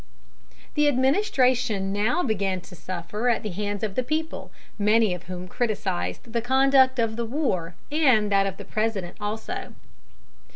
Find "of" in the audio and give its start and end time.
3.83-3.93, 5.13-5.25, 6.97-7.17, 8.47-8.57